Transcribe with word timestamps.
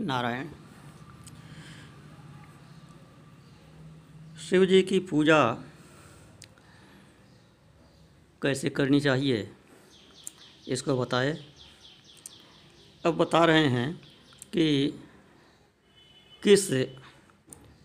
नारायण। 0.00 0.48
शिव 4.40 4.64
जी 4.64 4.82
की 4.82 4.98
पूजा 5.00 5.42
कैसे 8.42 8.70
करनी 8.70 9.00
चाहिए, 9.00 9.50
इसको 10.68 10.96
बताए। 10.98 11.32
अब 13.04 13.16
बता 13.16 13.44
रहे 13.44 13.66
हैं 13.68 13.92
कि 14.52 14.66
किस 16.42 16.68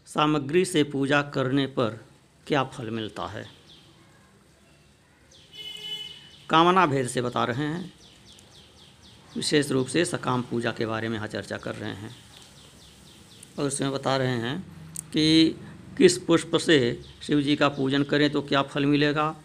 सामग्री 0.08 0.64
से 0.66 0.84
पूजा 0.84 1.22
करने 1.34 1.66
पर 1.68 2.00
क्या 2.48 2.64
फल 2.64 2.90
मिलता 2.90 3.26
है। 3.28 3.46
कामना 6.50 6.86
भेद 6.86 7.08
से 7.08 7.22
बता 7.22 7.44
रहे 7.44 7.66
हैं। 7.66 7.94
विशेष 9.36 9.72
रूप 9.72 9.88
से 9.88 10.06
सकाम 10.06 10.42
पूजा 10.42 10.72
के 10.72 10.86
बारे 10.86 11.10
में 11.10 11.16
यहाँ 11.16 11.28
चर्चा 11.28 11.58
कर 11.58 11.76
रहे 11.76 11.94
हैं। 11.94 12.16
और 13.60 13.66
उसमें 13.66 13.92
बता 13.92 14.18
रहे 14.18 14.38
हैं 14.38 14.60
कि 15.14 15.56
किस 15.98 16.18
पुष्प 16.18 16.58
से 16.58 16.78
शिव 17.24 17.42
जी 17.42 17.56
का 17.56 17.70
पूजन 17.70 18.04
करें 18.04 18.30
तो 18.30 18.42
क्या 18.42 18.62
फल 18.62 18.86
मिलेगा? 18.86 19.36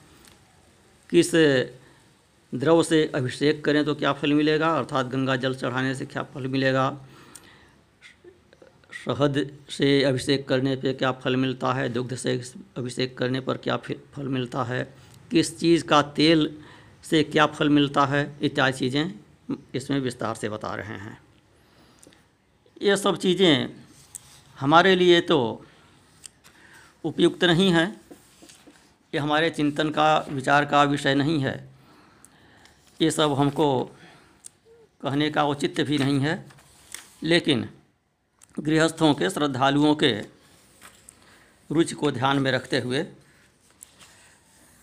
किस 1.10 1.34
द्रव 2.52 2.82
से 2.82 3.04
अभिषेक 3.14 3.64
करें 3.64 3.84
तो 3.84 3.94
क्या 3.94 4.12
फल 4.12 4.32
मिलेगा? 4.32 4.70
अर्थात 4.70 5.06
गंगा 5.06 5.36
जल 5.36 5.54
चढ़ाने 5.54 5.94
से 5.94 6.06
क्या 6.06 6.22
फल 6.22 6.46
मिलेगा? 6.46 7.06
शहद 9.04 9.50
से 9.70 10.02
अभिषेक 10.04 10.48
करने 10.48 10.76
पे 10.76 10.92
क्या 10.92 11.12
फल 11.12 11.36
मिलता 11.36 11.72
है? 11.72 11.88
दुग्ध 11.88 12.14
से 12.14 12.40
अभिषेक 12.76 13.16
करने 13.18 13.40
पर 13.40 13.56
क्या 13.56 13.76
फल 13.76 14.28
मिलता 14.28 14.64
है? 14.64 14.82
किस 15.30 15.58
चीज़ 15.58 15.84
का 15.84 16.02
तेल 16.02 16.50
से 17.02 17.22
क्या 17.22 17.46
फल 17.46 17.68
मिलता 17.68 18.04
है? 18.06 18.38
इत्यादि 18.42 18.78
चीज़ें 18.78 19.19
इसमें 19.74 19.98
विस्तार 20.00 20.34
से 20.34 20.48
बता 20.48 20.74
रहे 20.74 20.96
हैं। 20.96 21.18
ये 22.82 22.96
सब 22.96 23.16
चीज़ें 23.16 23.76
हमारे 24.60 24.94
लिए 24.94 25.20
तो 25.20 25.38
उपयुक्त 27.04 27.44
नहीं 27.44 27.70
है। 27.72 27.86
ये 29.14 29.18
हमारे 29.18 29.50
चिंतन 29.50 29.90
का, 29.90 30.18
विचार 30.28 30.64
का 30.64 30.82
विषय 30.82 31.14
नहीं 31.14 31.38
है। 31.40 31.68
ये 33.00 33.10
सब 33.10 33.32
हमको 33.32 33.84
कहने 35.02 35.30
का 35.30 35.44
औचित्य 35.44 35.84
भी 35.84 35.98
नहीं 35.98 36.20
है। 36.20 36.44
लेकिन 37.22 37.68
गृहस्थों 38.60 39.14
के, 39.14 39.30
श्रद्धालुओं 39.30 39.94
के 39.94 40.12
रुचि 41.70 41.94
को 41.94 42.10
ध्यान 42.10 42.38
में 42.38 42.50
रखते 42.52 42.78
हुए 42.80 43.04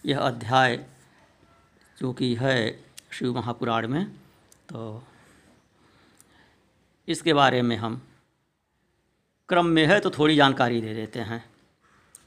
यह 0.06 0.20
अध्याय 0.20 0.86
चूँकि 1.98 2.34
है 2.36 2.84
शिव 3.12 3.36
महापुराण 3.36 3.88
में 3.88 4.06
तो 4.70 5.04
इसके 7.08 7.34
बारे 7.34 7.62
में 7.62 7.76
हम 7.76 8.02
क्रम 9.50 9.66
में 9.66 9.86
है 9.86 10.00
तो 10.00 10.10
थोड़ी 10.10 10.36
जानकारी 10.36 10.82
दे 10.82 10.94
देते 10.94 11.20
हैं। 11.20 11.44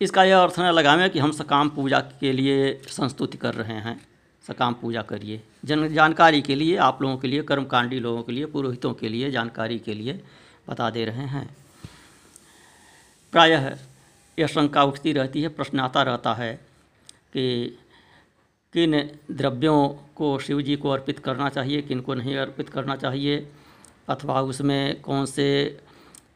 इसका 0.01 0.25
यह 0.25 0.39
अर्थ 0.39 0.61
न 0.61 0.63
लगावें 0.63 1.11
कि 1.11 1.19
हम 1.19 1.33
सकाम 1.33 1.69
पूजा 1.69 2.01
के 2.01 2.33
लिए 2.33 2.73
संस्तुति 2.89 3.39
कर 3.39 3.55
रहे 3.55 3.77
हैं। 3.77 4.09
सकाम 4.49 4.75
पूजा 4.75 5.03
करिए। 5.03 5.43
जन 5.65 5.89
जानकारी 5.95 6.43
के 6.43 6.55
लिए, 6.55 6.77
आप 6.77 7.03
लोगों 7.03 7.17
के 7.17 7.29
लिए, 7.29 7.43
कर्मकांडी 7.43 8.01
लोगों 8.01 8.23
के 8.23 8.33
लिए, 8.33 8.47
पुरोहितों 8.47 8.95
के 8.95 9.09
लिए, 9.09 9.31
जानकारी 9.31 9.79
के 9.79 9.95
लिए 9.95 10.25
बता 10.69 10.91
दे 10.91 11.05
रहे 11.05 11.27
हैं। 11.27 11.57
प्रायः 13.33 13.79
यह 14.39 14.47
शंका 14.47 14.85
उठती 14.85 15.13
रहती 15.13 15.43
है 15.43 15.49
प्रश्न 15.49 15.81
आता 15.81 16.03
रहता 16.03 16.35
है 16.35 16.55
कि 17.33 17.79
किन 18.73 19.11
द्रव्यों 19.31 19.89
को 19.89 20.39
शिव 20.39 20.61
जी 20.63 20.77
को 20.77 20.91
अर्पित 20.91 21.19
करना 21.19 21.49
चाहिए 21.49 21.83
किन 21.83 22.01
को 22.01 22.15
नहीं 22.15 22.37
अर्पित 22.37 22.69
करना 22.69 22.97
चाहिए, 22.97 23.53
अथवा 24.09 24.41
उसमें 24.41 25.01
कौन 25.01 25.27
से 25.27 25.81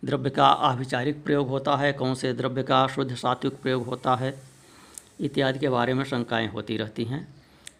द्रव्य 0.04 0.30
का 0.30 0.46
आभिचारिक 0.46 1.24
प्रयोग 1.24 1.48
होता 1.48 1.76
है, 1.76 1.92
कौन 1.92 2.14
से 2.14 2.32
द्रव्य 2.32 2.62
का 2.62 2.86
शुद्ध 2.86 3.14
सात्विक 3.14 3.52
प्रयोग 3.52 3.86
होता 3.86 4.14
है, 4.14 4.42
इत्यादि 5.20 5.58
के 5.58 5.68
बारे 5.68 5.94
में 5.94 6.04
शंकाएँ 6.04 6.48
होती 6.48 6.76
रहती 6.76 7.04
हैं। 7.04 7.34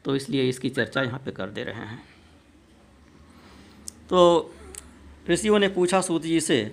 तो 0.04 0.16
इसलिए 0.16 0.48
इसकी 0.48 0.70
चर्चा 0.70 1.02
यहाँ 1.02 1.18
पे 1.18 1.30
कर 1.30 1.50
दे 1.50 1.64
रहे 1.64 1.74
हैं। 1.74 2.02
तो 4.10 4.54
ऋषियों 5.30 5.58
ने 5.58 5.68
पूछा 5.68 6.00
सूत 6.00 6.22
जी 6.22 6.40
से 6.40 6.64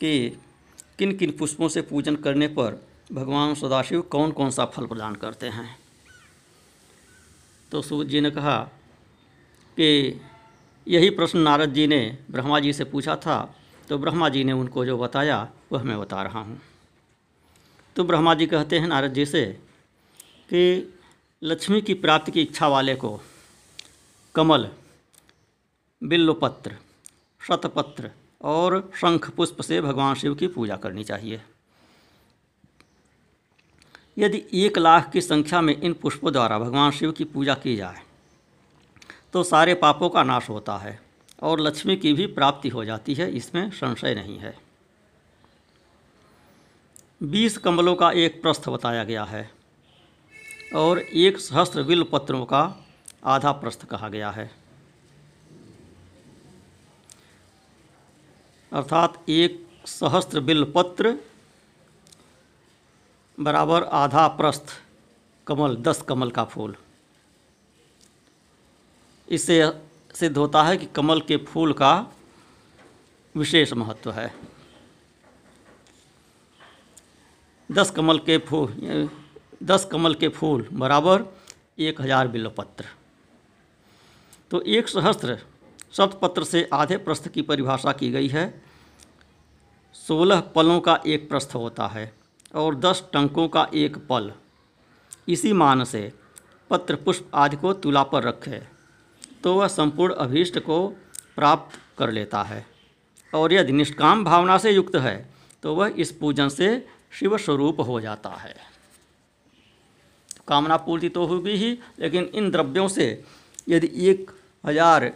कि 0.00 0.38
किन 0.98 1.16
किन 1.16 1.30
पुष्पों 1.30 1.68
से 1.68 1.82
पूजन 1.82 2.16
करने 2.16 2.48
पर 2.48 2.86
भगवान 3.12 3.54
सदाशिव 3.54 4.00
कौन 4.00 4.30
कौन 4.30 4.50
सा 4.50 4.64
फल 4.64 4.86
प्रदान 4.86 5.14
करते 5.14 5.46
हैं? 5.46 5.81
तो 7.72 7.80
सूत 7.82 8.06
जी 8.06 8.20
ने 8.20 8.30
कहा 8.30 8.58
कि 9.76 10.20
यही 10.86 11.10
प्रश्न 11.10 11.38
नारद 11.38 11.72
जी 11.72 11.86
ने 11.86 12.00
ब्रह्मा 12.30 12.58
जी 12.60 12.72
से 12.72 12.84
पूछा 12.84 13.16
था 13.16 13.36
तो 13.88 13.98
ब्रह्मा 13.98 14.28
जी 14.28 14.42
ने 14.44 14.52
उनको 14.52 14.84
जो 14.86 14.96
बताया, 14.98 15.48
वह 15.72 15.82
मैं 15.82 15.98
बता 16.00 16.22
रहा 16.22 16.40
हूँ। 16.40 16.60
तो 17.96 18.04
ब्रह्मा 18.04 18.34
जी 18.34 18.46
कहते 18.46 18.78
हैं 18.78 18.88
नारद 18.88 19.12
जी 19.12 19.26
से 19.26 19.44
कि 20.50 20.92
लक्ष्मी 21.42 21.80
की 21.82 21.94
प्राप्ति 21.94 22.32
की 22.32 22.42
इच्छा 22.42 22.68
वाले 22.68 22.94
को 22.94 23.20
कमल 24.34 24.68
बिल्वपत्र 26.02 26.76
शतपत्र 27.40 28.10
और 28.44 28.90
शंख 28.94 29.30
पुष्प 29.30 29.60
से 29.60 29.80
भगवान 29.80 30.14
शिव 30.14 30.34
की 30.34 30.46
पूजा 30.48 30.76
करनी 30.76 31.04
चाहिए। 31.04 31.40
यदि 34.16 34.42
एक 34.54 34.78
लाख 34.78 35.10
की 35.10 35.20
संख्या 35.20 35.60
में 35.60 35.80
इन 35.80 35.92
पुष्पों 35.92 36.32
द्वारा 36.32 36.58
भगवान 36.58 36.90
शिव 36.90 37.12
की 37.12 37.24
पूजा 37.24 37.54
की 37.54 37.76
जाए 37.76 38.02
तो 39.32 39.42
सारे 39.42 39.74
पापों 39.74 40.08
का 40.10 40.22
नाश 40.22 40.48
होता 40.48 40.76
है 40.78 40.98
और 41.42 41.60
लक्ष्मी 41.60 41.96
की 41.96 42.12
भी 42.12 42.26
प्राप्ति 42.28 42.68
हो 42.68 42.84
जाती 42.84 43.14
है, 43.14 43.30
इसमें 43.30 43.70
संशय 43.70 44.14
नहीं 44.14 44.38
है। 44.38 44.54
बीस 47.20 47.56
कमलों 47.58 47.94
का 47.94 48.10
एक 48.12 48.40
प्रस्थ 48.42 48.68
बताया 48.68 49.04
गया 49.04 49.24
है 49.24 49.50
और 50.74 50.98
एक 50.98 51.38
सहस्त्र 51.38 51.82
बिल 51.82 52.02
पत्रों 52.02 52.44
का 52.44 52.62
आधा 53.24 53.52
प्रस्थ 53.52 53.84
कहा 53.86 54.08
गया 54.08 54.30
है। 54.30 54.50
अर्थात 58.72 59.22
एक 59.28 59.66
सहस्त्र 59.86 60.40
बिल 60.40 60.64
पत्र 60.74 61.14
बराबर 63.44 63.82
आधा 63.94 64.26
प्रस्थ 64.30 64.72
कमल, 65.46 65.76
दस 65.76 66.02
कमल 66.02 66.30
का 66.30 66.44
फूल। 66.44 66.74
इससे 69.28 69.60
सिद्ध 70.14 70.36
होता 70.36 70.62
है 70.62 70.76
कि 70.76 70.86
कमल 70.86 71.20
के 71.20 71.36
फूल 71.44 71.72
का 71.72 71.94
विशेष 73.34 73.72
महत्व 73.72 74.10
है। 74.12 74.32
दस 77.70 77.90
कमल 77.90 78.18
के 78.18 78.38
फूल 78.40 79.08
दस 79.62 79.84
कमल 79.84 80.14
के 80.14 80.28
फूल 80.30 80.66
बराबर 80.72 81.24
एक 81.80 82.00
हज़ार 82.00 82.28
बिल्वपत्र। 82.28 82.84
तो 84.50 84.60
एक 84.60 84.88
सहस्त्र 84.88 85.38
शतपत्र 85.92 86.44
से 86.44 86.68
आधे 86.72 86.96
प्रस्थ 86.98 87.28
की 87.28 87.42
परिभाषा 87.42 87.92
की 87.92 88.10
गई 88.10 88.28
है। 88.28 88.62
सोलह 89.96 90.40
पलों 90.54 90.80
का 90.80 90.98
एक 91.06 91.28
प्रस्थ 91.28 91.54
होता 91.54 91.86
है। 91.86 92.12
और 92.54 92.74
दस 92.76 93.04
टंकों 93.12 93.46
का 93.48 93.66
एक 93.74 93.96
पल। 94.08 94.32
इसी 95.28 95.52
मान 95.54 95.84
से 95.84 96.10
पत्र 96.70 96.96
पुष्प 96.96 97.30
आदि 97.36 97.56
को 97.56 97.72
तुला 97.74 98.02
पर 98.04 98.22
रखे 98.22 98.60
तो 99.44 99.54
वह 99.54 99.68
संपूर्ण 99.68 100.14
अभीष्ट 100.16 100.58
को 100.60 100.86
प्राप्त 101.36 101.78
कर 101.98 102.10
लेता 102.12 102.42
है। 102.42 102.64
और 103.32 103.52
यदि 103.52 103.72
निष्काम 103.72 104.24
भावना 104.24 104.58
से 104.58 104.70
युक्त 104.70 104.96
है 104.96 105.16
तो 105.62 105.74
वह 105.74 105.94
इस 105.96 106.12
पूजन 106.12 106.48
से 106.50 106.68
शिव 107.12 107.36
स्वरूप 107.38 107.80
हो 107.80 108.00
जाता 108.00 108.30
है। 108.36 108.54
कामना 110.48 110.76
पूर्ति 110.78 111.08
तो 111.08 111.24
होगी 111.26 111.50
ही, 111.52 111.70
लेकिन 112.00 112.30
इन 112.34 112.50
द्रव्यों 112.50 112.86
से 112.88 113.24
यदि 113.68 113.90
एक 114.10 114.30
हज़ार 114.64 115.12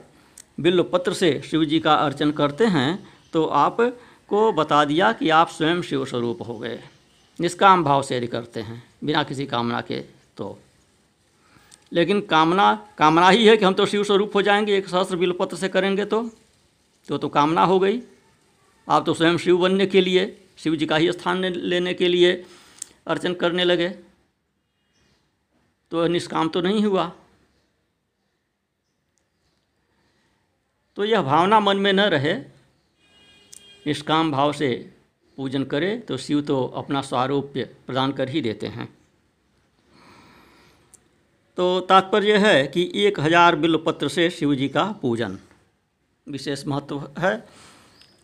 बिल्व 0.61 0.83
पत्र 0.85 1.13
से 1.15 1.41
शिव 1.45 1.65
जी 1.65 1.79
का 1.81 1.95
अर्चन 1.97 2.31
करते 2.33 2.67
हैं 2.69 2.91
तो 3.33 3.45
आपको 3.57 4.53
बता 4.55 4.85
दिया 4.85 5.13
कि 5.13 5.31
आप 5.31 5.49
स्वयं 5.51 5.83
शिव 5.83 6.05
स्वरूप 6.05 6.43
हो 6.49 6.59
गए। 6.59 6.79
निष्काम 7.41 7.85
भाव 7.85 8.03
से 8.03 8.17
यदि 8.17 8.27
करते 8.27 8.61
हैं, 8.61 8.91
बिना 9.05 9.23
किसी 9.23 9.47
कामना 9.47 9.81
के 9.81 10.01
तो। 10.37 10.59
लेकिन 11.93 12.21
कामना 12.21 12.89
कामना 12.99 13.29
ही 13.29 13.47
है 13.47 13.57
कि 13.57 13.65
हम 13.65 13.75
तो 13.75 13.87
शिव 13.87 14.05
स्वरूप 14.05 14.35
हो 14.35 14.43
जाएँगे, 14.43 14.77
एक 14.77 14.89
सहस्त्र 14.89 15.17
बिलपत्र 15.17 15.57
से 15.57 15.69
करेंगे 15.69 16.05
तो। 16.05 16.31
तो 17.09 17.19
तो 17.19 17.29
कामना 17.29 17.65
हो 17.65 17.79
गई। 17.81 18.03
आप 18.89 19.07
तो 19.07 19.15
स्वयं 19.15 19.39
शिव 19.39 19.59
बनने 19.59 19.87
के 19.87 20.01
लिए, 20.01 20.47
शिव 20.59 20.77
जी 20.77 20.87
का 20.87 20.97
ही 20.97 21.13
स्थान 21.13 21.45
लेने 21.45 21.95
के 21.95 22.09
लिए 22.09 22.47
अर्चन 23.07 23.35
करने 23.35 23.65
लगे। 23.65 23.89
तो 25.91 26.07
निष्काम 26.07 26.49
तो 26.49 26.61
नहीं 26.61 26.85
हुआ। 26.85 27.13
तो 30.97 31.05
यह 31.05 31.23
भावना 31.23 31.61
मन 31.61 31.77
में 31.77 31.93
न 31.93 32.01
रहे, 32.01 32.35
निष्काम 33.87 34.33
भाव 34.33 34.53
से 34.53 34.96
पूजन 35.39 35.65
करे 35.67 35.97
तो 35.99 36.17
शिव 36.19 36.41
तो 36.43 36.63
अपना 36.77 37.01
स्वारूप्य 37.03 37.65
प्रदान 37.87 38.13
कर 38.13 38.29
ही 38.29 38.41
देते 38.43 38.67
हैं। 38.69 38.89
तो 41.59 41.69
तात्पर्य 41.83 42.37
है 42.39 42.67
कि 42.67 42.91
एक 42.97 43.21
हज़ार 43.21 43.57
बिल्वपत्र 43.57 44.09
से 44.09 44.29
शिव 44.31 44.55
जी 44.55 44.69
का 44.69 44.85
पूजन 45.03 45.39
विशेष 46.27 46.67
महत्व 46.67 47.09
है। 47.19 47.33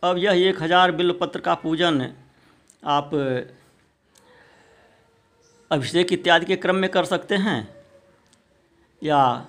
अब 0.02 0.18
यह 0.18 0.48
एक 0.48 0.62
हज़ार 0.62 0.92
बिल्वपत्र 0.92 1.40
का 1.40 1.54
पूजन 1.56 2.08
आप 2.88 3.10
अभिषेक 5.70 6.12
इत्यादि 6.12 6.46
के 6.46 6.56
क्रम 6.56 6.76
में 6.76 6.90
कर 6.90 7.04
सकते 7.06 7.36
हैं, 7.36 7.68
या 9.02 9.48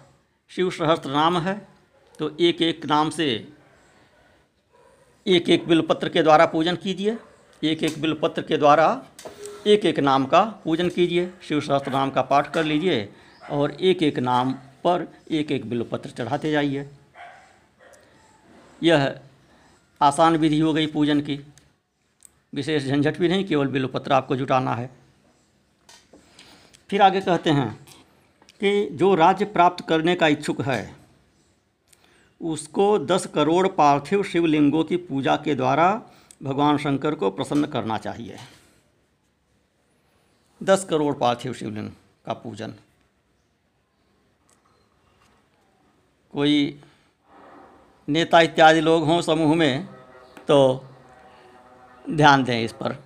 शिव 0.52 0.70
सहस्त्र 0.72 1.12
नाम 1.12 1.38
है 1.40 1.56
तो 2.20 2.36
एक 2.42 2.62
एक 2.62 2.86
नाम 2.86 3.10
से 3.12 3.28
एक 5.26 5.50
एक 5.50 5.68
बिल्वपत्र 5.68 6.10
के 6.10 6.24
द्वारा 6.24 6.46
पूजन 6.48 6.76
कीजिए। 6.78 7.18
एक 7.64 7.84
एक 7.84 8.02
बिल्वपत्र 8.02 8.42
के 8.42 8.58
द्वारा 8.58 8.86
एक 9.68 9.86
एक 9.86 10.00
नाम 10.00 10.26
का 10.26 10.42
पूजन 10.64 10.90
कीजिए 10.90 11.32
शिव 11.42 11.62
सहस्त्र 11.62 11.92
नाम 11.92 12.10
का 12.10 12.22
पाठ 12.22 12.52
कर 12.54 12.64
लीजिए 12.64 13.10
और 13.52 13.72
एक 13.82 14.04
एक 14.04 14.20
नाम 14.20 14.52
पर 14.84 15.08
एक 15.32 15.52
एक 15.52 15.70
बिल्वपत्र 15.70 16.10
चढ़ाते 16.10 16.52
जाइए। 16.52 16.90
यह 18.84 19.20
आसान 20.02 20.38
विधि 20.38 20.60
हो 20.60 20.74
गई 20.74 20.88
पूजन 20.88 21.22
की। 21.22 21.40
विशेष 22.54 22.86
झंझट 22.86 23.18
भी 23.18 23.28
नहीं, 23.28 23.46
केवल 23.46 23.68
बिल्वपत्र 23.68 24.14
आपको 24.14 24.36
जुटाना 24.36 24.76
है। 24.76 24.90
फिर 26.90 27.02
आगे 27.02 27.22
कहते 27.22 27.50
हैं 27.50 27.72
कि 28.62 28.90
जो 28.92 29.16
राज्य 29.16 29.46
प्राप्त 29.46 29.88
करने 29.90 30.16
का 30.16 30.28
इच्छुक 30.28 30.62
है, 30.62 30.96
उसको 32.42 32.98
दस 33.00 33.26
करोड़ 33.26 33.68
पार्थिव 33.68 34.24
शिवलिंगों 34.24 34.84
की 34.84 34.98
पूजा 34.98 35.36
के 35.36 35.56
द्वारा 35.56 36.02
भगवान 36.44 36.78
शंकर 36.78 37.16
को 37.16 37.32
प्रसन्न 37.32 37.66
करना 37.66 37.98
चाहिए। 37.98 38.38
दस 40.64 40.88
करोड़ 40.90 41.16
पार्थिव 41.16 41.54
शिवलिंग 41.54 41.92
का 42.26 42.34
पूजन। 42.34 42.74
कोई 46.34 46.82
नेता 48.10 48.42
इत्यादि 48.42 48.82
लोग 48.82 49.06
हों 49.06 49.22
समूह 49.22 49.56
में 49.56 49.88
तो 50.48 50.86
ध्यान 52.10 52.44
दें 52.44 52.64
इस 52.64 52.74
पर। 52.74 53.04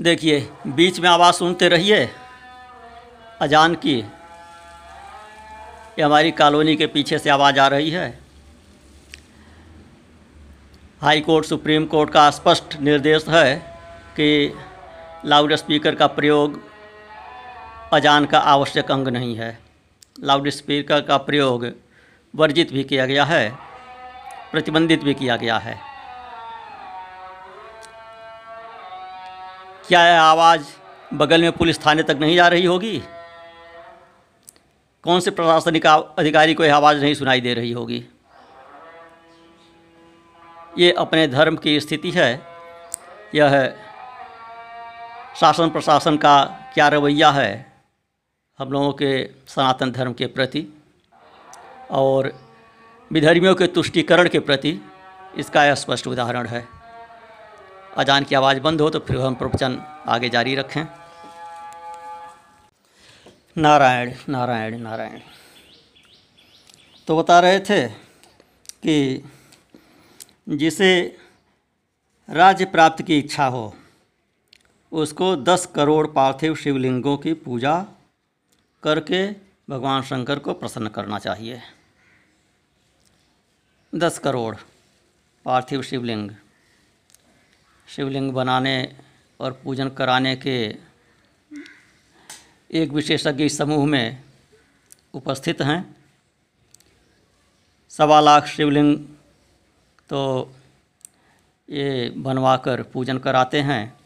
देखिए, 0.00 0.50
बीच 0.66 1.00
में 1.00 1.08
आवाज़ 1.08 1.34
सुनते 1.34 1.68
रहिए। 1.68 2.10
अजान 3.40 3.74
की। 3.74 3.94
ये 3.94 6.02
हमारी 6.02 6.30
कॉलोनी 6.30 6.76
के 6.76 6.86
पीछे 6.86 7.18
से 7.18 7.30
आवाज़ 7.30 7.58
आ 7.58 7.68
रही 7.68 7.90
है। 7.90 8.23
हाई 11.00 11.20
कोर्ट, 11.20 11.46
सुप्रीम 11.46 11.84
कोर्ट 11.84 12.10
का 12.10 12.28
स्पष्ट 12.30 12.74
निर्देश 12.80 13.24
है 13.28 13.56
कि 14.16 14.54
लाउड 15.24 15.54
स्पीकर 15.54 15.94
का 15.94 16.06
प्रयोग 16.08 16.60
अजान 17.92 18.26
का 18.26 18.38
आवश्यक 18.38 18.90
अंग 18.92 19.08
नहीं 19.08 19.34
है। 19.36 19.58
लाउड 20.20 20.48
स्पीकर 20.48 21.00
का 21.00 21.16
प्रयोग 21.16 21.66
वर्जित 22.34 22.72
भी 22.72 22.84
किया 22.84 23.06
गया 23.06 23.24
है, 23.24 23.50
प्रतिबंधित 24.52 25.04
भी 25.04 25.14
किया 25.14 25.36
गया 25.36 25.58
है। 25.58 25.78
क्या 29.88 30.06
यह 30.06 30.20
आवाज़ 30.22 30.64
बगल 31.14 31.42
में 31.42 31.52
पुलिस 31.52 31.84
थाने 31.86 32.02
तक 32.02 32.18
नहीं 32.20 32.36
जा 32.36 32.48
रही 32.48 32.64
होगी? 32.64 32.98
कौन 35.04 35.20
से 35.20 35.30
प्रशासनिक 35.30 35.86
अधिकारी 35.86 36.54
को 36.54 36.64
यह 36.64 36.76
आवाज़ 36.76 37.00
नहीं 37.00 37.14
सुनाई 37.14 37.40
दे 37.40 37.54
रही 37.54 37.72
होगी? 37.72 38.04
ये 40.78 40.90
अपने 40.92 41.26
धर्म 41.28 41.56
की 41.56 41.78
स्थिति 41.80 42.10
है। 42.10 42.30
यह 43.34 43.52
शासन 45.40 45.70
प्रशासन 45.70 46.16
का 46.16 46.44
क्या 46.74 46.88
रवैया 46.88 47.30
है 47.30 47.52
हम 48.58 48.72
लोगों 48.72 48.92
के 48.92 49.12
सनातन 49.48 49.92
धर्म 49.92 50.12
के 50.12 50.26
प्रति 50.26 50.66
और 51.90 52.32
विधर्मियों 53.10 53.54
के 53.54 53.66
तुष्टिकरण 53.66 54.28
के 54.28 54.38
प्रति 54.40 54.78
इसका 55.38 55.64
यह 55.64 55.74
स्पष्ट 55.74 56.06
उदाहरण 56.06 56.46
है। 56.46 56.66
अजान 57.96 58.24
की 58.24 58.34
आवाज़ 58.34 58.60
बंद 58.60 58.80
हो 58.80 58.90
तो 58.90 58.98
फिर 58.98 59.18
हम 59.20 59.34
प्रवचन 59.34 59.80
आगे 60.06 60.28
जारी 60.28 60.54
रखें। 60.54 60.84
नारायण 63.56 64.12
नारायण 64.28 64.78
नारायण। 64.78 65.20
तो 67.08 67.16
बता 67.18 67.38
रहे 67.40 67.60
थे 67.60 67.86
कि 68.82 69.24
जिसे 70.48 71.18
राज्य 72.30 72.64
प्राप्त 72.64 73.02
की 73.02 73.18
इच्छा 73.18 73.46
हो, 73.46 73.76
उसको 74.92 75.36
दस 75.36 75.66
करोड़ 75.74 76.06
पार्थिव 76.06 76.56
शिवलिंगों 76.56 77.16
की 77.18 77.34
पूजा 77.34 77.86
करके 78.82 79.32
भगवान 79.70 80.02
शंकर 80.02 80.38
को 80.38 80.54
प्रसन्न 80.54 80.88
करना 80.88 81.18
चाहिए। 81.18 81.60
दस 83.94 84.18
करोड़ 84.18 84.56
पार्थिव 85.44 85.82
शिवलिंग। 85.82 86.30
शिवलिंग 87.88 88.32
बनाने 88.32 88.96
और 89.40 89.60
पूजन 89.64 89.88
कराने 89.88 90.36
के 90.36 90.76
एक 92.70 92.90
विशेषज्ञ 92.90 93.48
समूह 93.48 93.86
में 93.86 94.22
उपस्थित 95.14 95.62
हैं। 95.62 95.96
सवा 97.88 98.20
लाख 98.20 98.46
शिवलिंग 98.46 99.06
तो 100.10 100.52
ये 101.68 102.10
बनवाकर 102.16 102.82
पूजन 102.82 103.18
कराते 103.18 103.60
हैं। 103.60 103.98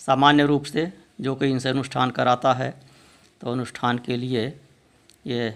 सामान्य 0.00 0.44
रूप 0.46 0.64
से 0.64 0.92
जो 1.20 1.34
कोई 1.34 1.50
इनसे 1.50 1.68
अनुष्ठान 1.68 2.10
कराता 2.10 2.52
है 2.54 2.70
तो 3.40 3.52
अनुष्ठान 3.52 3.98
के 3.98 4.16
लिए 4.16 4.46
ये 5.26 5.48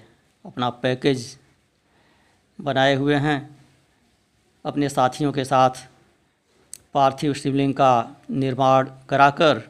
अपना 0.44 0.70
पैकेज 0.70 1.36
बनाए 2.58 2.94
हुए 2.94 3.16
हैं। 3.16 3.38
अपने 4.64 4.88
साथियों 4.88 5.32
के 5.32 5.44
साथ 5.44 5.86
पार्थिव 6.94 7.34
शिवलिंग 7.34 7.74
का 7.74 8.16
निर्माण 8.30 8.90
कराकर 9.08 9.62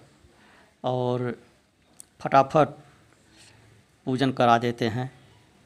और 0.85 1.39
फटाफट 2.21 2.69
पूजन 4.07 4.33
करा 4.33 4.59
देते 4.59 4.89
हैं 4.89 5.11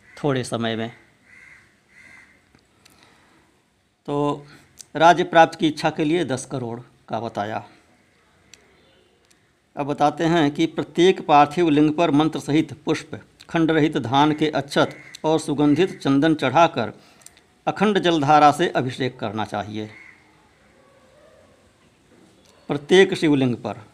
थोड़े 0.06 0.44
समय 0.44 0.76
में। 0.76 0.90
तो 4.08 4.46
राज्य 4.96 5.24
प्राप्त 5.24 5.58
की 5.58 5.68
इच्छा 5.68 5.88
के 5.90 6.04
लिए 6.04 6.24
दस 6.24 6.44
करोड़ 6.46 6.78
का 7.08 7.18
बताया। 7.20 7.62
अब 9.76 9.86
बताते 9.86 10.24
हैं 10.24 10.50
कि 10.50 10.66
प्रत्येक 10.66 11.20
पार्थिव 11.26 11.68
लिंग 11.68 11.92
पर 11.94 12.10
मंत्र 12.10 12.40
सहित 12.40 12.72
पुष्प, 12.84 13.10
खंड 13.50 13.70
रहित 13.70 13.96
धान 13.96 14.32
के 14.32 14.48
अक्षत 14.50 14.94
और 15.24 15.38
सुगंधित 15.38 15.98
चंदन 16.00 16.34
चढ़ाकर 16.34 16.92
अखंड 17.66 17.98
जलधारा 17.98 18.50
से 18.52 18.68
अभिषेक 18.68 19.18
करना 19.18 19.44
चाहिए। 19.44 19.90
प्रत्येक 22.70 23.14
शिवलिंग 23.14 23.54
पर। 23.56 23.84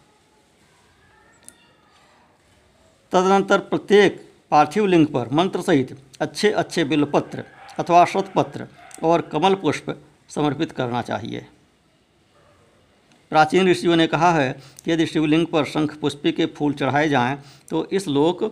तदनंतर 3.12 3.58
प्रत्येक 3.58 4.24
पार्थिव 4.50 4.86
लिंग 4.86 5.06
पर 5.06 5.32
मंत्र 5.32 5.62
सहित 5.62 5.96
अच्छे 6.20 6.50
अच्छे 6.52 6.84
बिलपत्र 6.84 7.44
अथवा 7.78 8.04
शतपत्र 8.04 8.66
और 9.04 9.20
कमल 9.22 9.54
पुष्प 9.54 9.94
समर्पित 10.28 10.72
करना 10.72 11.02
चाहिए। 11.02 11.46
प्राचीन 13.32 13.68
ऋषियों 13.68 13.96
ने 13.96 14.06
कहा 14.06 14.32
है 14.32 14.52
कि 14.84 14.90
यदि 14.92 15.06
शिवलिंग 15.06 15.46
पर 15.46 15.64
शंख 15.64 15.96
पुष्पी 15.96 16.32
के 16.32 16.46
फूल 16.48 16.72
चढ़ाए 16.72 17.08
जाएँ 17.08 17.38
तो 17.70 17.84
इस 17.92 18.08
लोक 18.08 18.42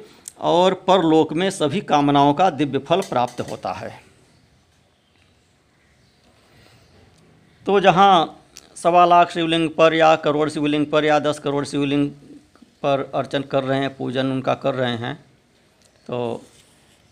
और 0.42 0.75
परलोक 0.87 1.32
में 1.32 1.49
सभी 1.50 1.80
कामनाओं 1.82 2.32
का 2.35 2.49
दिव्य 2.50 2.78
फल 2.78 3.00
प्राप्त 3.00 3.40
होता 3.40 3.73
है। 3.73 3.90
तो 7.66 7.78
जहाँ 7.80 8.38
सवा 8.76 9.04
लाख 9.04 9.30
शिवलिंग 9.30 9.68
पर 9.71 9.94
या 9.94 10.14
करोड़ 10.16 10.49
शिवलिंग 10.49 10.87
पर 10.87 11.04
या 11.04 11.18
दस 11.21 11.38
करोड़ 11.38 11.64
शिवलिंग 11.64 12.09
पर 12.82 13.11
अर्चन 13.14 13.42
कर 13.42 13.64
रहे 13.64 13.78
हैं, 13.80 13.97
पूजन 13.97 14.30
उनका 14.32 14.54
कर 14.54 14.75
रहे 14.75 14.97
हैं 14.97 15.14
तो 16.06 16.42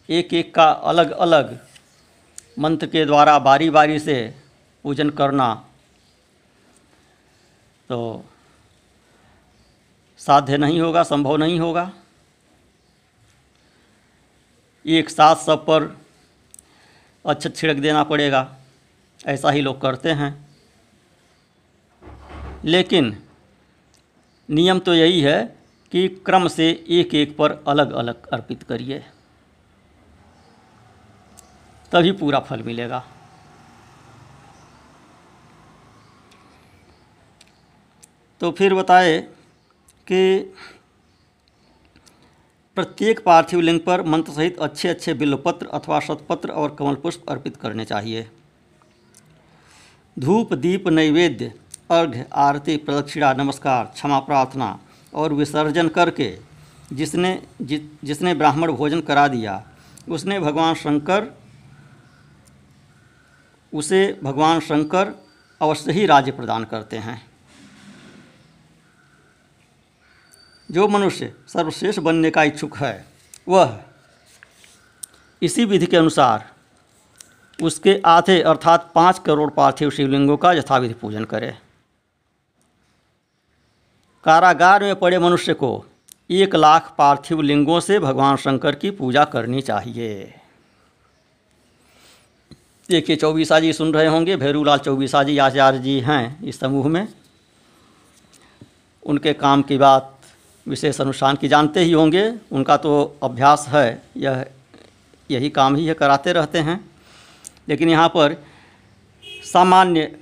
एक 0.09 0.35
एक 0.35 0.55
का 0.55 0.65
अलग 0.65 1.11
अलग 1.11 1.59
मंत्र 2.59 2.87
के 2.87 3.05
द्वारा 3.05 3.39
बारी 3.39 3.71
बारी 3.71 3.99
से 3.99 4.35
पूजन 4.83 5.11
करना। 5.11 5.69
तो 7.89 8.25
साध्य 10.19 10.57
नहीं 10.57 10.81
होगा, 10.81 11.03
संभव 11.03 11.37
नहीं 11.37 11.61
होगा। 11.61 11.93
एक 14.87 15.11
साथ 15.11 15.37
सब 15.37 15.63
पर 15.63 15.99
अच्छे 17.27 17.49
छिड़क 17.49 17.77
देना 17.77 18.05
पड़ेगा। 18.05 18.57
ऐसा 19.27 19.51
ही 19.51 19.61
लोग 19.61 19.81
करते 19.81 20.11
हैं। 20.11 20.51
लेकिन 22.65 23.23
नियम 24.51 24.79
तो 24.79 24.95
यही 24.95 25.21
है 25.21 25.59
कि 25.93 26.09
क्रम 26.09 26.49
से 26.49 26.85
एक 26.89 27.15
एक 27.15 27.37
पर 27.37 27.65
अलग 27.69 27.93
अलग 27.93 28.27
अर्पित 28.27 28.63
करिए। 28.63 29.05
तभी 31.93 32.13
पूरा 32.13 32.39
फल 32.41 32.63
मिलेगा। 32.63 33.03
तो 38.41 38.51
फिर 38.51 38.75
बताए 38.75 39.19
कि 40.07 40.39
प्रत्येक 42.77 43.21
पार्थिव 43.25 43.61
लिंग 43.61 43.81
पर 43.81 44.03
मंत्र 44.03 44.33
सहित 44.33 44.59
अच्छे 44.59 44.89
अच्छे 44.89 45.15
बिल्वपत्र 45.15 45.67
अथवा 45.69 45.99
शतपत्र 46.01 46.51
और 46.51 46.75
कमल 46.79 46.95
पुष्प 46.95 47.29
अर्पित 47.29 47.57
करने 47.57 47.85
चाहिए। 47.85 48.29
धूप 50.17 50.55
दीप 50.55 50.89
नैवेद्य 50.89 51.53
अर्घ्य 51.91 52.25
आरती 52.37 52.77
प्रदक्षिणा 52.77 53.33
नमस्कार 53.33 53.85
क्षमा 53.95 54.19
प्रार्थना 54.21 54.79
और 55.13 55.33
विसर्जन 55.33 55.89
करके 55.89 56.31
जिसने 56.93 57.41
जि, 57.63 57.79
जिसने 58.05 58.35
ब्राह्मण 58.35 58.73
भोजन 58.73 59.01
करा 59.01 59.27
दिया 59.29 59.63
उसने 60.09 60.41
भगवान 60.41 60.75
शंकर 60.75 61.31
उसे 63.75 64.21
भगवान 64.23 64.61
शंकर 64.61 65.13
अवश्य 65.61 65.93
ही 65.93 66.07
राज्य 66.07 66.33
प्रदान 66.33 66.65
करते 66.65 66.99
हैं। 66.99 67.31
जो 70.71 70.89
मनुष्य 70.89 71.35
सर्वश्रेष्ठ 71.49 72.01
बनने 72.01 72.31
का 72.31 72.43
इच्छुक 72.43 72.77
है, 72.77 73.07
वह 73.49 73.81
इसी 75.43 75.65
विधि 75.65 75.87
के 75.87 75.97
अनुसार 75.97 76.51
उसके 77.63 78.03
आधे 78.07 78.43
अर्थात 78.43 78.93
पाँच 78.95 79.19
करोड़ 79.19 79.51
पार्थिव 79.51 79.91
शिवलिंगों 79.91 80.37
का 80.37 80.53
यथाविधि 80.53 80.95
पूजन 80.95 81.25
करे। 81.25 81.55
कारागार 84.25 84.83
में 84.83 84.97
पड़े 84.97 85.19
मनुष्य 85.19 85.55
को 85.55 85.85
एक 86.31 86.57
लाख 86.57 86.95
पार्थिव 86.99 87.41
लिंगों 87.41 87.81
से 87.81 87.99
भगवान 87.99 88.37
शंकर 88.37 88.75
की 88.75 88.91
पूजा 88.91 89.25
करनी 89.25 89.63
चाहिए। 89.63 90.40
देखिए 92.91 93.17
चौबीसा 93.17 93.61
जी 93.61 93.73
सुन 93.73 93.93
रहे 93.95 94.07
होंगे, 94.07 94.37
भैरूलाल 94.37 94.79
चौबीसा 94.79 95.23
जी 95.23 95.39
आचार्य 95.39 95.79
जी 95.79 95.99
हैं 96.01 96.45
इस 96.45 96.59
समूह 96.61 96.89
में। 96.89 97.09
उनके 99.03 99.33
काम 99.33 99.63
की 99.63 99.79
बात, 99.79 100.19
विशेष 100.67 101.01
अनुष्ठान 101.01 101.37
की 101.37 101.49
जानते 101.49 101.81
ही 101.81 101.93
होंगे। 101.93 102.35
उनका 102.53 102.77
तो 102.77 103.19
अभ्यास 103.23 103.67
है, 103.69 104.03
यह, 104.17 104.45
यही 105.31 105.51
काम 105.51 105.77
ही 105.77 105.87
है, 105.87 105.95
कराते 105.95 106.33
रहते 106.33 106.59
हैं। 106.59 106.91
लेकिन 107.69 107.89
यहाँ 107.89 108.09
पर 108.09 108.37
सामान्य 109.53 110.17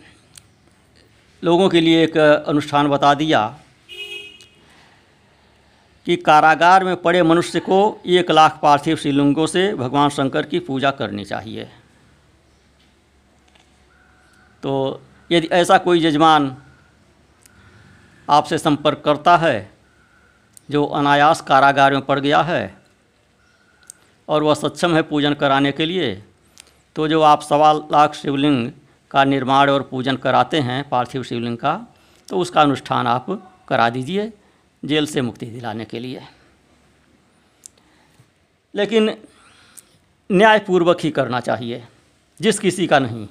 लोगों 1.43 1.69
के 1.69 1.81
लिए 1.81 2.05
एक 2.05 2.17
अनुष्ठान 2.19 2.89
बता 2.89 3.15
दिया 3.15 3.59
कि 6.07 6.17
कारागार 6.17 6.85
में 6.85 6.97
पड़े 6.97 7.23
मनुष्य 7.23 7.61
को 7.61 8.01
एक 8.07 8.31
लाख 8.31 8.61
पार्थिव 8.63 8.97
श्रीलिंगों 8.97 9.47
से 9.47 9.75
भगवान 9.75 10.09
शंकर 10.11 10.47
की 10.47 10.59
पूजा 10.59 10.91
करनी 10.91 11.25
चाहिए। 11.25 11.69
तो 14.63 15.01
यदि 15.31 15.49
ऐसा 15.53 15.79
कोई 15.79 16.05
यजमान 16.05 16.57
आपसे 18.29 18.59
संपर्क 18.59 19.03
करता 19.05 19.37
है, 19.37 19.71
जो 20.71 20.85
अनायास 20.85 21.41
कारागार 21.41 21.93
में 21.93 22.03
पड़ 22.03 22.19
गया 22.21 22.41
है, 22.43 22.77
और 24.29 24.43
वह 24.43 24.55
सक्षम 24.55 24.95
है 24.95 25.03
पूजन 25.03 25.35
कराने 25.35 25.73
के 25.73 25.85
लिए 25.87 26.15
तो 26.97 27.07
जो 27.09 27.21
आप 27.23 27.43
सवा 27.43 27.73
लाख 27.93 28.15
शिवलिंग 28.15 28.71
का 29.11 29.25
निर्माण 29.25 29.71
और 29.71 29.83
पूजन 29.83 30.17
कराते 30.17 30.61
हैं, 30.61 30.89
पार्थिव 30.89 31.23
शिवलिंग 31.23 31.57
का 31.59 31.75
तो 32.29 32.39
उसका 32.39 32.63
अनुष्ठान 32.63 33.07
आप 33.07 33.27
करा 33.69 33.89
दीजिए, 33.91 34.33
जेल 34.83 35.07
से 35.07 35.21
मुक्ति 35.23 35.47
दिलाने 35.47 35.85
के 35.85 35.99
लिए। 35.99 36.23
लेकिन 38.75 39.11
न्यायपूर्वक 40.31 40.99
ही 41.01 41.11
करना 41.11 41.41
चाहिए, 41.41 41.83
जिस 42.41 42.59
किसी 42.59 42.87
का 42.87 42.99
नहीं। 42.99 43.27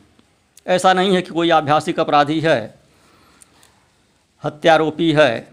ऐसा 0.67 0.93
नहीं 0.93 1.15
है 1.15 1.21
कि 1.21 1.31
कोई 1.31 1.49
आभ्यासिक 1.49 1.99
अपराधी 1.99 2.39
है, 2.39 2.79
हत्यारोपी 4.43 5.11
है, 5.11 5.47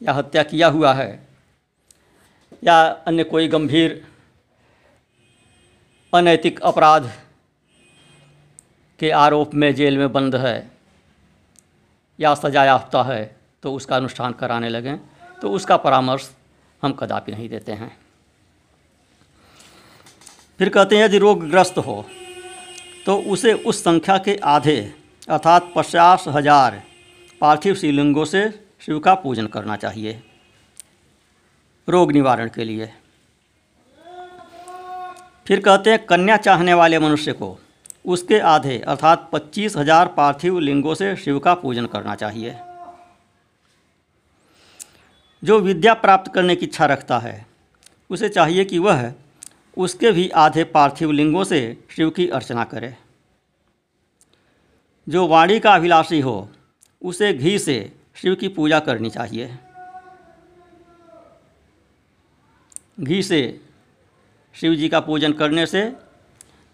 या 0.00 0.12
हत्या 0.12 0.42
किया 0.42 0.68
हुआ 0.68 0.92
है, 0.94 1.26
या 2.64 2.82
अन्य 3.06 3.24
कोई 3.24 3.48
गंभीर 3.48 4.04
अनैतिक 6.12 6.60
अपराध 6.60 7.10
के 9.00 9.10
आरोप 9.10 9.54
में 9.54 9.74
जेल 9.74 9.98
में 9.98 10.12
बंद 10.12 10.36
है, 10.36 10.70
या 12.18 12.34
सजा 12.34 12.64
याफ्ता 12.64 13.02
है 13.02 13.36
तो 13.62 13.74
उसका 13.74 13.96
अनुष्ठान 13.96 14.32
कराने 14.32 14.68
लगें 14.68 14.96
तो 15.42 15.50
उसका 15.50 15.76
परामर्श 15.76 16.30
हम 16.82 16.92
कदापि 16.92 17.32
नहीं 17.32 17.48
देते 17.48 17.72
हैं। 17.72 17.96
फिर 20.60 20.68
कहते 20.68 20.96
हैं, 20.96 21.04
यदि 21.04 21.18
रोगग्रस्त 21.18 21.78
हो 21.78 22.04
तो 23.06 23.16
उसे 23.16 23.52
उस 23.52 23.82
संख्या 23.84 24.16
के 24.18 24.34
आधे, 24.36 24.80
अर्थात 25.28 25.72
पचास 25.76 26.24
हज़ार 26.28 26.82
पार्थिव 27.40 27.74
शिवलिंगों 27.74 28.24
से 28.24 28.48
शिव 28.80 28.98
का 28.98 29.14
पूजन 29.14 29.46
करना 29.46 29.76
चाहिए। 29.76 30.20
रोग 31.88 32.12
निवारण 32.12 32.48
के 32.48 32.64
लिए। 32.64 32.90
फिर 35.46 35.60
कहते 35.60 35.90
हैं, 35.90 36.04
कन्या 36.06 36.36
चाहने 36.36 36.74
वाले 36.74 36.98
मनुष्य 36.98 37.32
को 37.32 37.58
उसके 38.04 38.38
आधे, 38.38 38.78
अर्थात 38.78 39.28
पच्चीस 39.32 39.76
हज़ार 39.76 40.08
पार्थिव 40.08 40.58
लिंगों 40.58 40.94
से 40.94 41.14
शिव 41.16 41.38
का 41.38 41.54
पूजन 41.54 41.86
करना 41.86 42.14
चाहिए। 42.14 42.54
जो 45.42 45.58
विद्या 45.60 45.94
प्राप्त 45.94 46.32
करने 46.32 46.56
की 46.56 46.66
इच्छा 46.66 46.86
रखता 46.86 47.18
है, 47.18 47.46
उसे 48.10 48.28
चाहिए 48.28 48.64
कि 48.64 48.78
वह 48.78 49.02
उसके 49.76 50.12
भी 50.12 50.28
आधे 50.28 50.64
पार्थिव 50.64 51.10
लिंगों 51.10 51.44
से 51.44 51.84
शिव 51.90 52.10
की 52.10 52.28
अर्चना 52.28 52.64
करे। 52.64 52.96
जो 55.08 55.26
वाणी 55.28 55.60
का 55.60 55.74
अभिलाषी 55.74 56.20
हो, 56.20 56.50
उसे 57.02 57.32
घी 57.34 57.58
से 57.58 57.92
शिव 58.14 58.34
की 58.34 58.48
पूजा 58.48 58.80
करनी 58.80 59.10
चाहिए। 59.10 59.58
घी 63.00 63.22
से 63.22 63.60
शिव 64.54 64.74
जी 64.74 64.88
का 64.88 65.00
पूजन 65.00 65.32
करने 65.32 65.66
से 65.66 65.92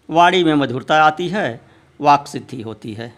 वाणी 0.09 0.43
में 0.43 0.53
मधुरता 0.53 1.03
आती 1.03 1.29
है, 1.29 1.61
वाक 2.01 2.27
सिद्धि 2.27 2.61
होती 2.61 2.93
है। 2.93 3.13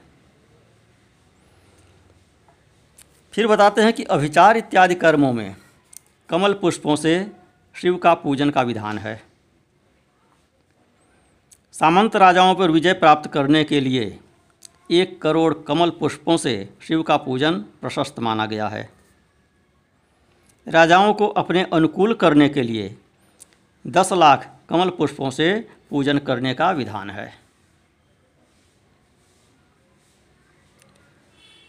फिर 3.31 3.47
बताते 3.47 3.81
हैं 3.81 3.93
कि 3.93 4.03
अभिचार 4.03 4.57
इत्यादि 4.57 4.95
कर्मों 4.95 5.33
में 5.33 5.55
कमल 6.29 6.53
पुष्पों 6.53 6.95
से 6.95 7.31
शिव 7.75 7.97
का 7.97 8.13
पूजन 8.13 8.50
का 8.50 8.61
विधान 8.61 8.97
है। 8.97 9.30
सामंत 11.75 12.15
राजाओं 12.15 12.53
पर 12.55 12.71
विजय 12.71 12.93
प्राप्त 12.93 13.29
करने 13.31 13.63
के 13.63 13.79
लिए 13.79 14.19
एक 14.91 15.21
करोड़ 15.21 15.53
कमल 15.67 15.89
पुष्पों 15.89 16.35
से 16.37 16.53
शिव 16.81 17.01
का 17.01 17.17
पूजन 17.17 17.59
प्रशस्त 17.81 18.19
माना 18.19 18.45
गया 18.45 18.67
है। 18.67 18.89
राजाओं 20.67 21.13
को 21.13 21.27
अपने 21.27 21.65
अनुकूल 21.73 22.13
करने 22.15 22.49
के 22.49 22.63
लिए 22.63 22.95
दस 23.85 24.13
लाख 24.13 24.49
कमल 24.69 24.89
पुष्पों 24.89 25.29
से 25.31 25.53
पूजन 25.89 26.17
करने 26.19 26.53
का 26.53 26.71
विधान 26.73 27.09
है। 27.09 27.31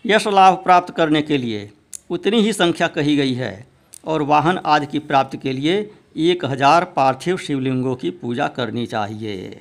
यश 0.05 0.29
लाभ 0.29 0.63
प्राप्त 0.65 0.95
करने 0.95 1.23
के 1.23 1.39
लिए 1.39 1.69
उतनी 2.11 2.41
ही 2.41 2.53
संख्या 2.53 2.89
कही 2.91 3.17
गई 3.17 3.35
है 3.35 3.55
और 4.05 4.23
वाहन 4.25 4.61
आदि 4.67 4.87
की 4.87 4.99
प्राप्ति 5.01 5.39
के 5.39 5.53
लिए 5.53 5.81
एक 6.23 6.45
हज़ार 6.45 6.85
पार्थिव 6.97 7.37
शिवलिंगों 7.39 7.95
की 7.97 8.11
पूजा 8.13 8.49
करनी 8.51 8.87
चाहिए। 8.87 9.61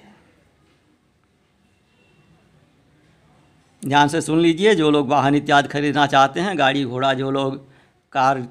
ध्यान 3.84 4.08
से 4.08 4.22
सुन 4.22 4.40
लीजिए 4.40 4.74
जो 4.76 4.90
लोग 4.92 5.08
वाहन 5.10 5.36
इत्यादि 5.36 5.68
खरीदना 5.68 6.06
चाहते 6.08 6.40
हैं 6.40 6.58
गाड़ी 6.58 6.84
घोड़ा 6.86 7.14
जो 7.14 7.30
लोग 7.32 7.56
कार 8.14 8.48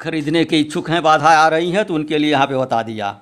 खरीदने 0.00 0.44
के 0.44 0.60
इच्छुक 0.60 0.90
हैं 0.90 1.02
बाधा 1.02 1.28
आ 1.30 1.48
रही 1.48 1.70
हैं 1.70 1.84
तो 1.84 1.94
उनके 1.94 2.18
लिए 2.18 2.30
यहाँ 2.30 2.46
पे 2.46 2.56
बता 2.56 2.82
दिया। 2.82 3.18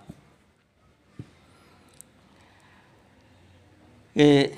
ये 4.17 4.57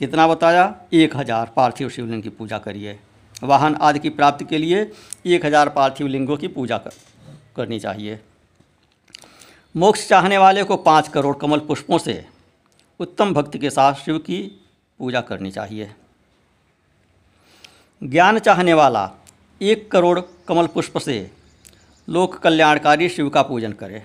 कितना 0.00 0.26
बताया? 0.28 0.74
एक 0.92 1.16
हज़ार 1.16 1.52
पार्थिव 1.56 1.88
शिवलिंग 1.88 2.22
की 2.22 2.28
पूजा 2.30 2.58
करिए। 2.58 2.98
वाहन 3.34 3.74
आदि 3.80 3.98
की 3.98 4.10
प्राप्ति 4.10 4.44
के 4.44 4.58
लिए 4.58 4.90
एक 5.26 5.44
हज़ार 5.46 5.68
पार्थिव 5.68 6.06
लिंगों 6.06 6.36
की 6.36 6.48
पूजा 6.48 6.78
कर, 6.78 6.90
करनी 7.56 7.78
चाहिए। 7.80 8.18
मोक्ष 9.74 10.08
चाहने 10.08 10.38
वाले 10.38 10.64
को 10.64 10.76
पाँच 10.78 11.08
करोड़ 11.08 11.36
कमल 11.36 11.58
पुष्पों 11.60 11.98
से 11.98 12.24
उत्तम 13.00 13.32
भक्ति 13.34 13.58
के 13.58 13.70
साथ 13.70 13.94
शिव 13.96 14.18
की 14.20 14.40
पूजा 15.00 15.20
करनी 15.20 15.50
चाहिए। 15.50 15.90
ज्ञान 18.02 18.38
चाहने 18.38 18.74
वाला 18.74 19.10
एक 19.60 19.90
करोड़ 19.90 20.20
कमल 20.48 20.66
पुष्प 20.66 20.98
से 20.98 21.30
लोक 22.08 22.34
कल्याणकारी 22.38 23.08
शिव 23.08 23.28
का 23.28 23.42
पूजन 23.42 23.72
करे 23.72 24.02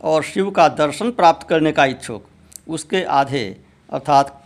और 0.00 0.22
शिव 0.22 0.50
का 0.50 0.68
दर्शन 0.68 1.10
प्राप्त 1.10 1.48
करने 1.48 1.72
का 1.72 1.84
इच्छुक 1.84 2.28
उसके 2.68 3.02
आधे 3.04 3.44
अर्थात 3.92 4.36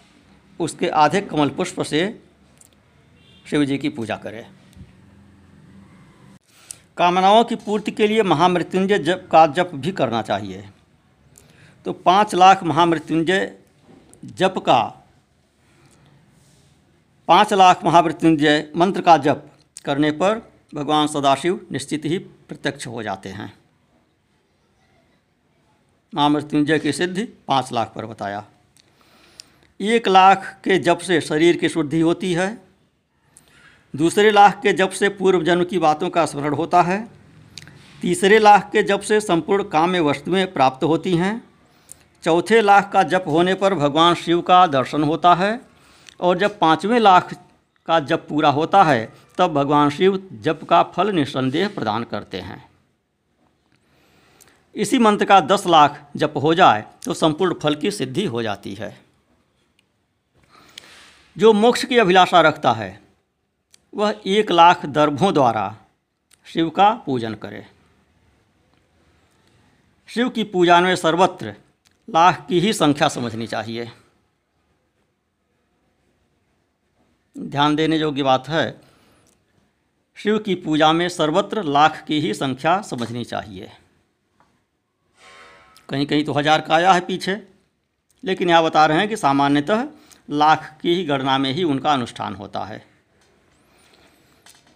उसके 0.60 0.88
आधे 0.88 1.20
कमल 1.20 1.48
पुष्प 1.48 1.82
से 1.82 2.02
शिव 3.46 3.64
जी 3.64 3.78
की 3.78 3.88
पूजा 3.88 4.16
करे। 4.16 4.44
कामनाओं 6.96 7.44
की 7.44 7.54
पूर्ति 7.56 7.90
के 7.90 8.06
लिए 8.06 8.22
महामृत्युंजय 8.22 8.98
जप 8.98 9.28
का 9.32 9.46
जप 9.46 9.70
भी 9.74 9.92
करना 9.92 10.22
चाहिए। 10.22 10.64
तो 11.86 11.92
पाँच 11.92 12.34
लाख 12.34 12.62
महामृत्युंजय 12.64 13.52
जप 14.24 14.58
का 14.58 15.03
पाँच 17.28 17.52
लाख 17.52 17.84
महामृत्युंजय 17.84 18.68
मंत्र 18.76 19.00
का 19.00 19.16
जप 19.16 19.50
करने 19.84 20.10
पर 20.10 20.52
भगवान 20.74 21.06
सदाशिव 21.06 21.66
निश्चित 21.72 22.04
ही 22.04 22.18
प्रत्यक्ष 22.18 22.86
हो 22.86 23.02
जाते 23.02 23.28
हैं। 23.28 23.52
महामृत्युंजय 26.14 26.78
की 26.78 26.92
सिद्धि 26.92 27.24
पाँच 27.48 27.72
लाख 27.72 27.92
पर 27.96 28.06
बताया। 28.06 28.44
एक 29.80 30.08
लाख 30.08 30.60
के 30.64 30.78
जप 30.78 30.98
से 30.98 31.20
शरीर 31.20 31.56
की 31.56 31.68
शुद्धि 31.68 32.00
होती 32.00 32.32
है। 32.32 32.62
दूसरे 33.96 34.30
लाख 34.30 34.60
के 34.62 34.72
जप 34.72 34.90
से 34.90 35.08
पूर्व 35.08 35.44
जन्म 35.44 35.64
की 35.64 35.78
बातों 35.78 36.10
का 36.10 36.26
स्मरण 36.26 36.54
होता 36.54 36.82
है। 36.82 37.08
तीसरे 38.02 38.38
लाख 38.38 38.70
के 38.72 38.82
जप 38.82 39.00
से 39.00 39.20
संपूर्ण 39.20 39.64
काम्य 39.64 40.00
वस्तुएँ 40.00 40.44
प्राप्त 40.44 40.84
होती 40.84 41.16
हैं। 41.16 41.44
चौथे 42.22 42.60
लाख 42.60 42.90
का 42.92 43.02
जप 43.02 43.24
होने 43.26 43.54
पर 43.54 43.74
भगवान 43.74 44.14
शिव 44.14 44.40
का 44.40 44.66
दर्शन 44.66 45.02
होता 45.02 45.34
है। 45.34 45.73
और 46.24 46.38
जब 46.38 46.58
पाँचवें 46.58 46.98
लाख 47.00 47.32
का 47.88 47.98
जप 48.00 48.26
पूरा 48.28 48.50
होता 48.50 48.82
है, 48.82 49.12
तब 49.38 49.52
भगवान 49.52 49.90
शिव 49.90 50.16
जप 50.42 50.60
का 50.68 50.82
फल 50.82 51.10
निस्संदेह 51.12 51.68
प्रदान 51.68 52.04
करते 52.04 52.40
हैं। 52.40 52.64
इसी 54.74 54.98
मंत्र 54.98 55.24
का 55.24 55.40
दस 55.40 55.66
लाख 55.66 56.00
जप 56.16 56.34
हो 56.36 56.54
जाए 56.54 56.84
तो 57.04 57.14
संपूर्ण 57.14 57.54
फल 57.54 57.74
की 57.74 57.90
सिद्धि 57.90 58.24
हो 58.24 58.42
जाती 58.42 58.74
है। 58.74 58.96
जो 61.36 61.52
मोक्ष 61.52 61.84
की 61.84 61.98
अभिलाषा 61.98 62.40
रखता 62.40 62.72
है, 62.72 63.00
वह 63.94 64.14
एक 64.26 64.50
लाख 64.52 64.86
दर्भों 64.86 65.32
द्वारा 65.34 65.76
शिव 66.46 66.70
का 66.70 66.90
पूजन 67.06 67.34
करे। 67.34 67.64
शिव 70.08 70.28
की 70.28 70.44
पूजा 70.44 70.80
में 70.80 70.94
सर्वत्र 70.96 71.54
लाख 72.08 72.44
की 72.48 72.60
ही 72.60 72.72
संख्या 72.72 73.08
समझनी 73.08 73.46
चाहिए। 73.46 73.90
ध्यान 77.36 77.76
देने 77.76 77.96
योग्य 77.98 78.22
बात 78.22 78.48
है। 78.48 78.80
शिव 80.16 80.38
की 80.38 80.54
पूजा 80.54 80.92
में 80.92 81.08
सर्वत्र 81.08 81.62
लाख 81.64 82.02
की 82.06 82.20
ही 82.20 82.32
संख्या 82.34 82.80
समझनी 82.82 83.24
चाहिए। 83.24 83.70
कहीं 85.88 86.06
कहीं 86.06 86.24
तो 86.24 86.32
हज़ार 86.32 86.60
का 86.60 86.74
आया 86.74 86.92
है 86.92 87.00
पीछे, 87.00 87.36
लेकिन 88.24 88.50
यहाँ 88.50 88.62
बता 88.64 88.86
रहे 88.86 88.98
हैं 88.98 89.08
कि 89.08 89.16
सामान्यतः 89.16 89.86
लाख 90.32 90.72
की 90.82 90.94
ही 90.94 91.04
गणना 91.04 91.36
में 91.38 91.52
ही 91.52 91.64
उनका 91.64 91.92
अनुष्ठान 91.92 92.34
होता 92.34 92.64
है। 92.64 92.82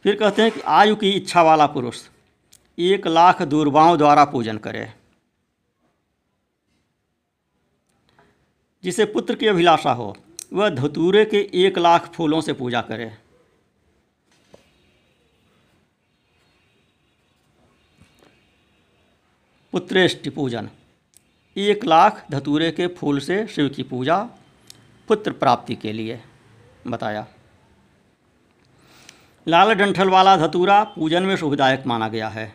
फिर 0.04 0.16
कहते 0.16 0.42
हैं 0.42 0.50
कि 0.52 0.60
आयु 0.60 0.96
की 0.96 1.10
इच्छा 1.10 1.42
वाला 1.42 1.66
पुरुष 1.68 2.02
एक 2.78 3.06
लाख 3.06 3.42
दूरबाओं 3.44 3.96
द्वारा 3.98 4.24
पूजन 4.26 4.58
करे। 4.58 4.92
जिसे 8.84 9.04
पुत्र 9.06 9.34
की 9.34 9.46
अभिलाषा 9.46 9.92
हो 9.92 10.16
वह 10.52 10.68
धतूरे 10.68 11.24
के 11.24 11.50
एक 11.54 11.78
लाख 11.78 12.12
फूलों 12.12 12.40
से 12.40 12.52
पूजा 12.52 12.80
करे। 12.80 13.12
पुत्रेष्टि 19.72 20.30
पूजन। 20.30 20.70
एक 21.56 21.84
लाख 21.84 22.26
धतूरे 22.30 22.70
के 22.70 22.86
फूल 22.86 23.20
से 23.20 23.46
शिव 23.46 23.68
की 23.68 23.82
पूजा, 23.82 24.28
पुत्र 25.08 25.32
प्राप्ति 25.32 25.74
के 25.76 25.92
लिए, 25.92 26.20
बताया। 26.86 27.26
लाल 29.46 29.72
डंठल 29.72 30.08
वाला 30.08 30.36
धतूरा 30.36 30.84
पूजन 30.84 31.22
में 31.22 31.36
शुभदायक 31.36 31.86
माना 31.86 32.08
गया 32.08 32.28
है। 32.28 32.54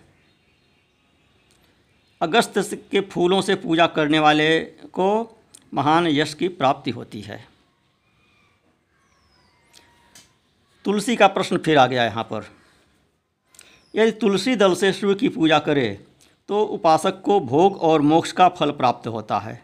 अगस्त 2.21 2.53
के 2.91 3.01
फूलों 3.01 3.41
से 3.41 3.55
पूजा 3.55 3.88
करने 3.88 4.19
वाले 4.19 4.59
को 4.65 5.39
महान 5.73 6.07
यश 6.07 6.33
की 6.33 6.47
प्राप्ति 6.47 6.91
होती 6.91 7.21
है। 7.21 7.52
तुलसी 10.86 11.16
का 11.16 11.28
प्रश्न 11.28 11.58
फिर 11.58 11.78
आ 11.78 11.86
गया 11.88 12.04
यहाँ 12.06 12.24
पर। 12.24 12.46
यदि 13.94 14.12
तुलसी 14.12 14.56
दल 14.56 14.74
से 14.75 14.92
शिव 14.94 15.13
की 15.13 15.30
पूजा 15.30 15.60
करे 15.60 15.88
तो 16.50 16.62
उपासक 16.63 17.22
को 17.22 17.40
भोग 17.42 17.78
और 17.82 18.02
मोक्ष 18.02 18.32
का 18.32 18.48
फल 18.50 18.72
प्राप्त 18.72 19.08
होता 19.08 19.38
है। 19.40 19.62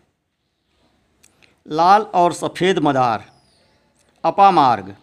लाल 1.66 2.02
और 2.02 2.34
सफ़ेद 2.34 2.80
मदार 2.80 3.26
अपामार्ग 4.24 4.96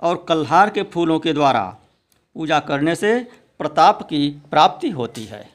और 0.00 0.24
कल्हार 0.28 0.70
के 0.70 0.82
फूलों 0.84 1.18
के 1.18 1.32
द्वारा 1.32 1.64
पूजा 2.36 2.58
करने 2.60 2.94
से 2.94 3.18
प्रताप 3.60 4.02
की 4.02 4.28
प्राप्ति 4.50 4.90
होती 4.90 5.24
है। 5.24 5.48